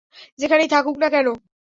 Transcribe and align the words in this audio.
যেখানেই 0.39 0.69
থাকুক 0.69 0.95
না 0.99 1.07
কেন! 1.09 1.27